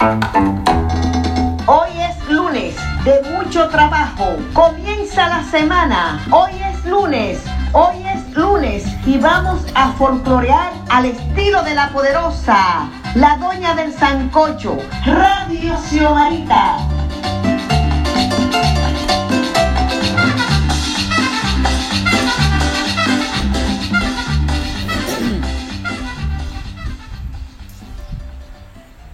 [0.00, 4.34] Hoy es lunes de mucho trabajo.
[4.54, 6.24] Comienza la semana.
[6.30, 7.44] Hoy es lunes.
[7.74, 13.92] Hoy es lunes y vamos a folclorear al estilo de la poderosa, la doña del
[13.92, 16.78] sancocho, Radio Xiomarita.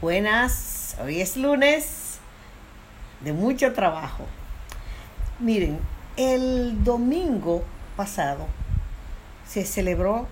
[0.00, 0.67] Buenas,
[1.00, 2.18] hoy es lunes
[3.20, 4.24] de mucho trabajo.
[5.38, 5.78] Miren,
[6.16, 7.62] el domingo
[7.96, 8.46] pasado
[9.46, 10.26] se celebró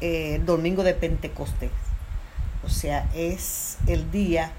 [0.00, 1.70] eh, el domingo de Pentecostés.
[2.64, 4.52] O sea, es el día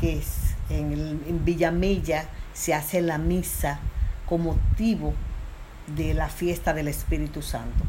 [0.00, 0.22] que
[0.70, 3.80] en, el, Villamella se hace la misa
[4.26, 5.14] con motivo
[5.86, 7.84] de la fiesta del Espíritu Santo.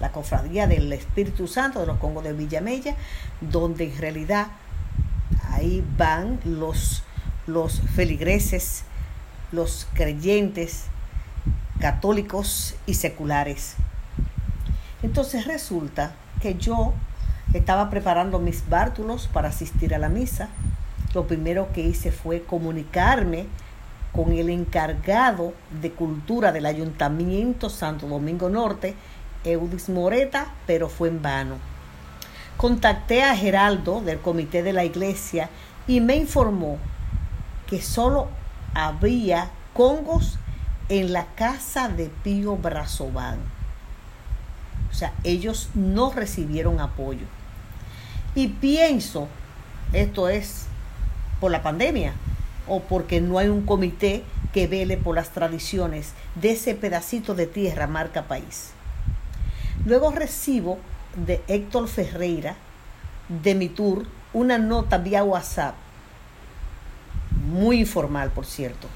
[0.00, 2.96] La cofradía del Espíritu Santo de los Congos de Villamella,
[3.40, 4.48] donde en realidad
[5.54, 7.02] ahí van los,
[7.46, 8.84] los feligreses,
[9.52, 10.84] los creyentes,
[11.80, 13.76] católicos y seculares.
[15.02, 16.94] Entonces resulta que yo
[17.52, 20.48] estaba preparando mis bártulos para asistir a la misa.
[21.14, 23.46] Lo primero que hice fue comunicarme
[24.12, 28.94] con el encargado de cultura del Ayuntamiento Santo Domingo Norte,
[29.44, 31.73] Eudis Moreta, pero fue en vano.
[32.64, 35.50] Contacté a Geraldo del comité de la iglesia
[35.86, 36.78] y me informó
[37.66, 38.28] que solo
[38.72, 40.38] había congos
[40.88, 43.36] en la casa de Pío Brazován.
[44.90, 47.26] O sea, ellos no recibieron apoyo.
[48.34, 49.28] Y pienso,
[49.92, 50.64] esto es
[51.40, 52.14] por la pandemia
[52.66, 57.46] o porque no hay un comité que vele por las tradiciones de ese pedacito de
[57.46, 58.70] tierra marca país.
[59.84, 60.78] Luego recibo
[61.16, 62.56] de Héctor Ferreira,
[63.28, 65.74] de mi tour, una nota vía WhatsApp,
[67.46, 68.88] muy informal, por cierto.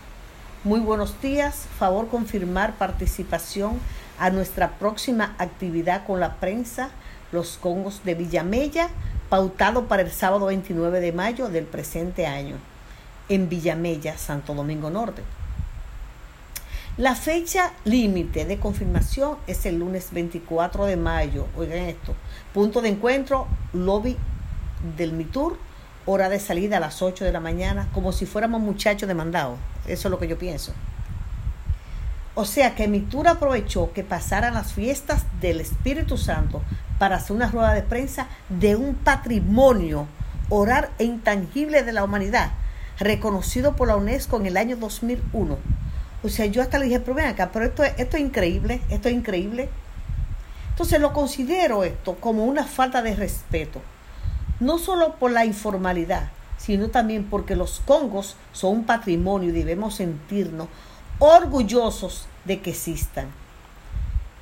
[0.64, 3.78] Muy buenos días, favor confirmar participación
[4.18, 6.90] a nuestra próxima actividad con la prensa,
[7.30, 8.88] los Congos de Villamella,
[9.28, 12.56] pautado para el sábado 29 de mayo del presente año,
[13.28, 15.22] en Villamella, Santo Domingo Norte.
[16.98, 21.46] La fecha límite de confirmación es el lunes 24 de mayo.
[21.56, 22.16] Oigan esto.
[22.52, 24.16] Punto de encuentro, lobby
[24.96, 25.58] del Mitur,
[26.06, 29.60] hora de salida a las 8 de la mañana, como si fuéramos muchachos demandados.
[29.86, 30.72] Eso es lo que yo pienso.
[32.34, 36.62] O sea que Mitur aprovechó que pasaran las fiestas del Espíritu Santo
[36.98, 40.08] para hacer una rueda de prensa de un patrimonio
[40.48, 42.50] orar e intangible de la humanidad,
[42.98, 45.58] reconocido por la UNESCO en el año 2001
[46.22, 49.08] o sea, yo hasta le dije, pero ven acá, pero esto, esto es increíble, esto
[49.08, 49.68] es increíble.
[50.70, 53.80] Entonces lo considero esto como una falta de respeto,
[54.60, 59.96] no solo por la informalidad, sino también porque los congos son un patrimonio y debemos
[59.96, 60.68] sentirnos
[61.18, 63.28] orgullosos de que existan.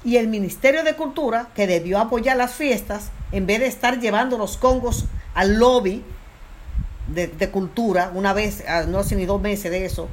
[0.05, 4.39] Y el Ministerio de Cultura, que debió apoyar las fiestas, en vez de estar llevando
[4.39, 6.05] los congos al lobby
[7.09, 10.09] de, cultura, una vez, ah, no hace ni dos meses de eso,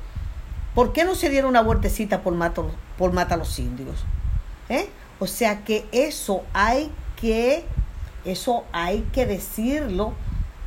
[0.76, 2.64] ¿Por qué no se dieron una vueltecita por Mata,
[2.98, 4.04] por Mata a los Indios?
[4.70, 4.90] ¿Eh?
[5.20, 7.64] O sea que eso hay que,
[8.26, 10.14] eso hay que decirlo.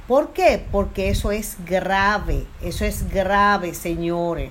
[0.07, 0.65] ¿Por qué?
[0.71, 4.51] Porque eso es grave, eso es grave, señores.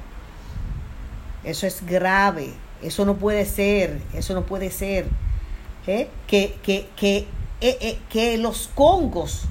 [1.46, 2.52] Eso es grave,
[2.82, 5.08] eso no puede ser, eso no puede ser.
[5.88, 6.10] ¿Eh?
[6.28, 7.18] Que, que, que,
[7.62, 9.44] eh, eh, que los congos,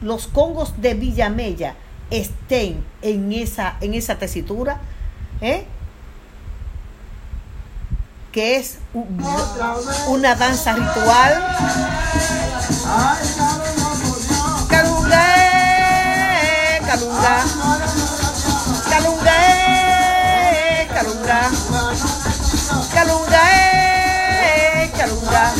[0.00, 1.74] los congos de Villamella
[2.10, 4.80] estén en esa, en esa tesitura
[5.40, 5.66] ¿eh?
[8.36, 8.76] que es
[10.08, 11.56] una danza ritual.
[14.68, 15.24] Calunga,
[16.42, 17.44] eh, calunga,
[18.90, 19.32] calunga,
[20.52, 21.50] eh, calunga,
[22.92, 23.42] calunga,
[24.84, 25.54] eh, calunga.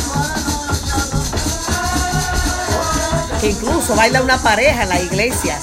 [3.41, 5.57] Que incluso baila una pareja en la iglesia.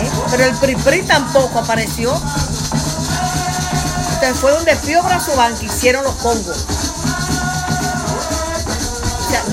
[0.00, 0.10] ¿eh?
[0.30, 2.14] Pero el PRI tampoco apareció
[4.34, 6.64] fue donde Pío Brazoban que hicieron los congos.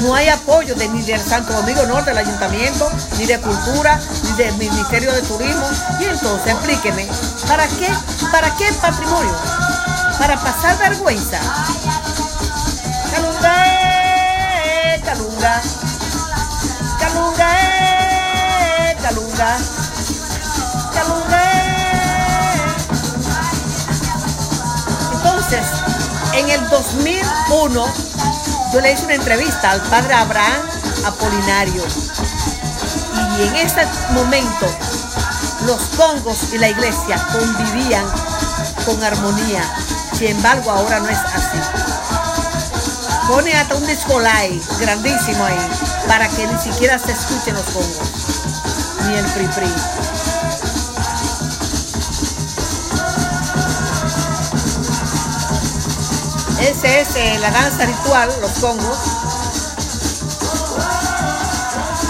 [0.01, 4.31] No hay apoyo de, ni del Santo Domingo Norte, del Ayuntamiento, ni de Cultura, ni
[4.43, 5.67] del Ministerio de Turismo.
[5.99, 7.07] Y entonces, explíqueme,
[7.47, 7.89] ¿para qué?
[8.31, 9.35] ¿Para qué patrimonio?
[10.17, 11.39] ¿Para pasar vergüenza?
[13.11, 13.65] Calunga.
[15.03, 15.61] Calunga,
[26.39, 27.93] en el 2001,
[28.73, 30.61] yo le hice una entrevista al padre Abraham
[31.05, 31.83] Apolinario.
[33.37, 34.65] Y en ese momento
[35.65, 38.05] los congos y la iglesia convivían
[38.85, 39.63] con armonía.
[40.17, 41.59] Sin embargo, ahora no es así.
[43.27, 45.69] Pone hasta un discolay grandísimo ahí
[46.07, 48.09] para que ni siquiera se escuchen los congos
[49.07, 50.18] ni el -pri.
[56.61, 58.97] Ese es eh, la danza ritual, los congos,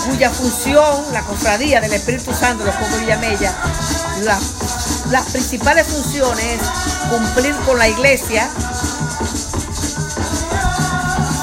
[0.10, 3.54] cuya función, la cofradía del Espíritu Santo, los congos Villamella,
[4.24, 4.40] la,
[5.12, 6.60] las principales funciones
[7.10, 8.50] cumplir con la iglesia,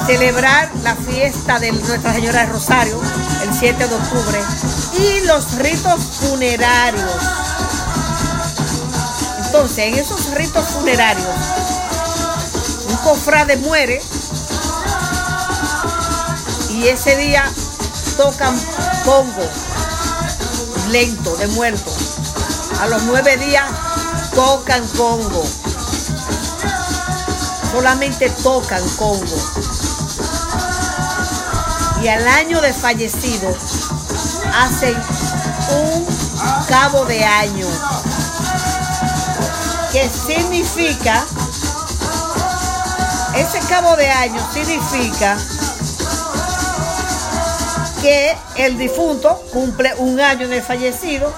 [0.05, 3.01] celebrar la fiesta de Nuestra Señora de Rosario
[3.43, 4.39] el 7 de octubre
[4.99, 7.21] y los ritos funerarios.
[9.45, 11.56] Entonces, en esos ritos funerarios,
[12.89, 14.01] un cofrade muere
[16.71, 17.43] y ese día
[18.17, 18.55] tocan
[19.05, 19.47] pongo
[20.89, 21.91] lento de muerto.
[22.79, 23.65] A los nueve días
[24.33, 25.43] tocan congo.
[27.71, 29.37] Solamente tocan congo.
[32.01, 33.55] Y al año de fallecido
[34.53, 34.95] hacen
[35.71, 36.05] un
[36.67, 37.67] cabo de año.
[39.91, 41.25] Que significa,
[43.37, 45.37] ese cabo de año significa
[48.01, 51.33] que el difunto cumple un año de fallecido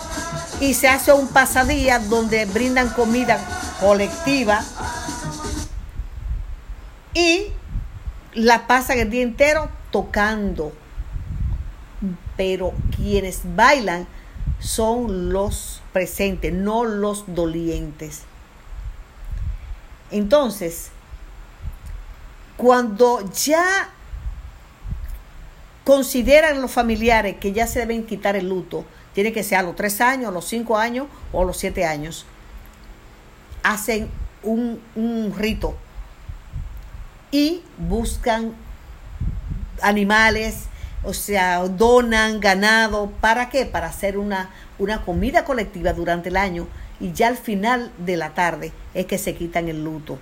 [0.62, 3.40] y se hace un pasadía donde brindan comida
[3.80, 4.64] colectiva
[7.14, 7.48] y
[8.34, 10.74] la pasan el día entero tocando.
[12.38, 14.08] Pero quienes bailan
[14.60, 18.22] son los presentes, no los dolientes.
[20.12, 20.92] Entonces,
[22.60, 23.90] cuando ya
[25.86, 28.84] consideran los familiares que ya se deben quitar el luto,
[29.14, 31.86] tiene que ser a los tres años, a los cinco años o a los siete
[31.86, 32.26] años,
[33.64, 34.10] hacen
[34.44, 35.74] un, un rito
[37.32, 38.54] y buscan
[39.82, 40.66] animales,
[41.06, 43.66] o sea, donan ganado, ¿para qué?
[43.66, 46.68] Para hacer una, una comida colectiva durante el año
[47.00, 50.20] y ya al final de la tarde es que se quitan el luto.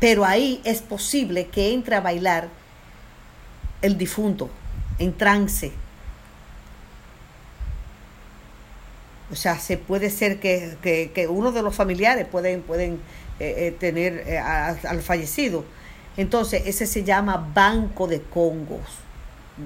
[0.00, 2.48] Pero ahí es posible que entre a bailar
[3.82, 4.48] el difunto
[4.98, 5.72] en trance.
[9.30, 13.00] O sea, se puede ser que, que, que uno de los familiares pueden, pueden
[13.40, 15.64] eh, eh, tener eh, al fallecido.
[16.16, 18.80] Entonces, ese se llama banco de congos,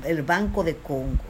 [0.04, 1.24] el banco de congos.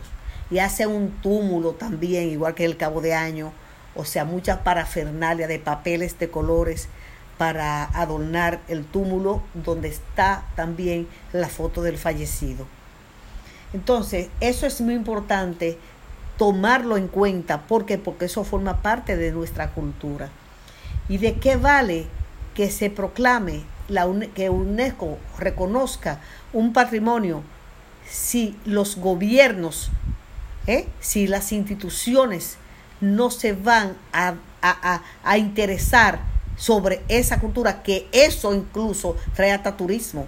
[0.51, 3.53] Y hace un túmulo también, igual que el cabo de año.
[3.95, 6.89] O sea, mucha parafernalia de papeles de colores
[7.39, 12.67] para adornar el túmulo donde está también la foto del fallecido.
[13.73, 15.79] Entonces, eso es muy importante
[16.37, 17.63] tomarlo en cuenta.
[17.63, 17.99] ¿Por qué?
[17.99, 20.29] Porque eso forma parte de nuestra cultura.
[21.09, 22.07] ¿Y de qué vale
[22.55, 26.21] que se proclame, la, que UNESCO reconozca
[26.53, 27.43] un patrimonio
[28.09, 29.91] si los gobiernos,
[30.67, 30.87] ¿eh?
[31.01, 32.57] si las instituciones
[33.01, 39.53] no se van a, a, a, a interesar sobre esa cultura, que eso incluso trae
[39.53, 40.27] hasta turismo.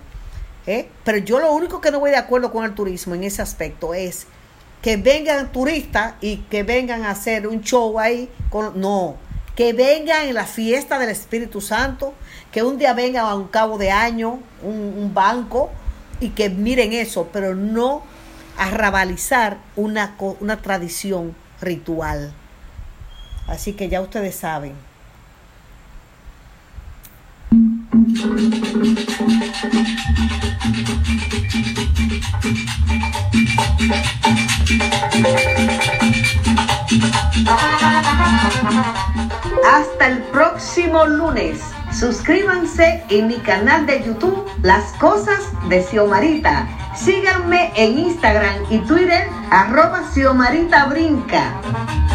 [0.67, 0.89] ¿eh?
[1.05, 3.95] Pero yo lo único que no voy de acuerdo con el turismo en ese aspecto
[3.95, 4.27] es
[4.83, 8.29] que vengan turistas y que vengan a hacer un show ahí.
[8.51, 9.17] Con, no,
[9.57, 12.13] que vengan en la fiesta del Espíritu Santo,
[12.51, 15.71] que un día vengan a un cabo de año, un, un banco,
[16.21, 18.03] y que miren eso, pero no
[18.57, 22.33] a rabalizar una, una tradición ritual.
[23.47, 24.75] Así que ya ustedes saben.
[39.67, 41.61] Hasta el próximo lunes.
[41.93, 46.67] Suscríbanse en mi canal de YouTube Las Cosas de Xiomarita.
[46.95, 51.55] Síganme en Instagram y Twitter arroba Xiomarita Brinca.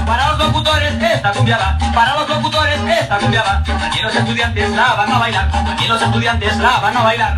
[0.07, 3.61] Para los locutores esta cumbia va, para los locutores esta cumbia va.
[3.85, 7.37] Aquí los estudiantes la van a bailar, aquí los estudiantes la van a bailar.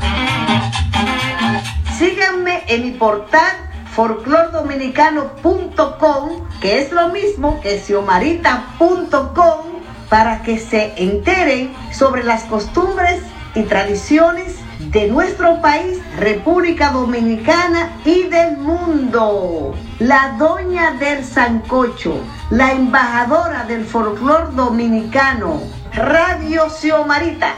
[1.98, 3.58] Síganme en mi portal
[3.96, 6.30] folclordominicano.com,
[6.62, 9.60] que es lo mismo que xiomarita.com,
[10.10, 13.24] para que se enteren sobre las costumbres
[13.56, 19.76] y tradiciones de nuestro país, República Dominicana y del mundo.
[20.00, 25.62] La doña del Sancocho, la embajadora del folclor dominicano,
[25.94, 27.56] Radio Xiomarita.